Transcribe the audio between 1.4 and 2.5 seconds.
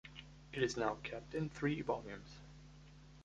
three volumes.